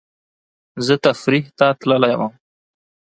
زه 0.85 0.93
تفریح 1.05 1.45
ته 1.57 1.67
تللی 1.79 2.13
وم 2.19 2.33